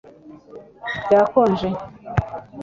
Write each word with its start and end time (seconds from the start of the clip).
Byakonje 1.05 1.69